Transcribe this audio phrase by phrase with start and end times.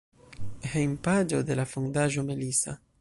[0.71, 2.77] Hejmpaĝo de la Fondaĵo "Melissa".